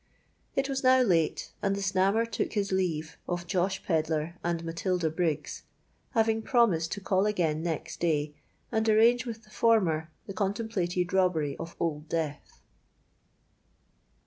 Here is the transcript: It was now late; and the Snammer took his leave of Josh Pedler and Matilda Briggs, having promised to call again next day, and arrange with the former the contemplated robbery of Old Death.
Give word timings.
It 0.55 0.67
was 0.67 0.83
now 0.83 1.03
late; 1.03 1.51
and 1.61 1.75
the 1.75 1.79
Snammer 1.81 2.25
took 2.25 2.53
his 2.53 2.71
leave 2.71 3.19
of 3.29 3.45
Josh 3.45 3.83
Pedler 3.83 4.33
and 4.43 4.63
Matilda 4.65 5.11
Briggs, 5.11 5.61
having 6.13 6.41
promised 6.41 6.91
to 6.93 7.01
call 7.01 7.27
again 7.27 7.61
next 7.61 7.99
day, 7.99 8.33
and 8.71 8.89
arrange 8.89 9.27
with 9.27 9.43
the 9.43 9.51
former 9.51 10.09
the 10.25 10.33
contemplated 10.33 11.13
robbery 11.13 11.55
of 11.57 11.75
Old 11.79 12.09
Death. 12.09 12.61